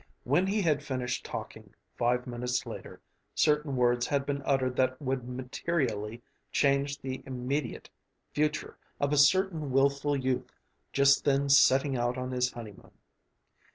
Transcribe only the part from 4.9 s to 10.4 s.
would materially change the immediate future of a certain willful